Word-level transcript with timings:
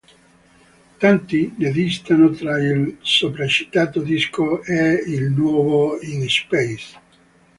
Tanti 0.99 1.53
ne 1.59 1.69
distano 1.69 2.31
tra 2.31 2.57
il 2.57 2.97
sopracitato 3.01 4.01
disco 4.01 4.63
e 4.63 4.93
il 5.05 5.29
nuovo 5.29 6.01
"In 6.01 6.27
Space". 6.27 6.97